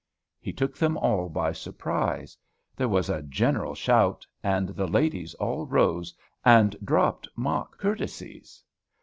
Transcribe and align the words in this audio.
'"He 0.39 0.51
took 0.51 0.75
them 0.75 0.97
all 0.97 1.29
by 1.29 1.51
surprise. 1.51 2.35
There 2.75 2.87
was 2.89 3.07
a 3.07 3.21
general 3.21 3.75
shout; 3.75 4.25
and 4.41 4.69
the 4.69 4.87
ladies 4.87 5.35
all 5.35 5.67
rose, 5.67 6.11
and 6.43 6.75
dropped 6.83 7.29
mock 7.35 7.77
courtesies. 7.77 8.63